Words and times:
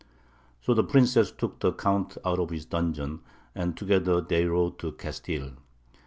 So 0.61 0.73
the 0.73 0.83
princess 0.83 1.31
took 1.31 1.59
the 1.59 1.71
Count 1.73 2.17
out 2.25 2.39
of 2.39 2.49
his 2.49 2.65
dungeon, 2.65 3.19
and 3.53 3.77
together 3.77 4.19
they 4.19 4.45
rode 4.45 4.79
to 4.79 4.93
Castile. 4.93 5.51